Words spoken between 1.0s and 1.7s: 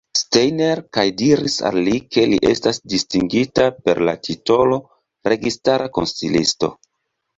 diris